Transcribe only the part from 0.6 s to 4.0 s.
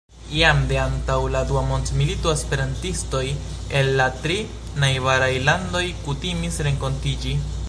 de antaŭ la dua mondmilito, esperantistoj el